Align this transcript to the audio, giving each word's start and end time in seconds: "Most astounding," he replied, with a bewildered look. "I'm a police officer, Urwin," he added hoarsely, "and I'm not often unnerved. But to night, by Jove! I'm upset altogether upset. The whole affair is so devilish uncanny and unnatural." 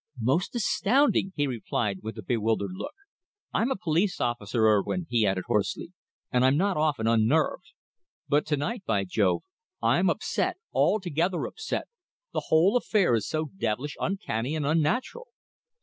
"Most 0.19 0.55
astounding," 0.55 1.31
he 1.35 1.45
replied, 1.45 1.99
with 2.01 2.17
a 2.17 2.23
bewildered 2.23 2.71
look. 2.73 2.95
"I'm 3.53 3.69
a 3.69 3.75
police 3.75 4.19
officer, 4.19 4.65
Urwin," 4.65 5.05
he 5.11 5.27
added 5.27 5.43
hoarsely, 5.45 5.91
"and 6.31 6.43
I'm 6.43 6.57
not 6.57 6.75
often 6.75 7.05
unnerved. 7.05 7.71
But 8.27 8.47
to 8.47 8.57
night, 8.57 8.81
by 8.87 9.03
Jove! 9.03 9.43
I'm 9.79 10.09
upset 10.09 10.57
altogether 10.73 11.45
upset. 11.45 11.87
The 12.33 12.45
whole 12.47 12.75
affair 12.77 13.13
is 13.13 13.27
so 13.29 13.51
devilish 13.59 13.95
uncanny 13.99 14.55
and 14.55 14.65
unnatural." 14.65 15.27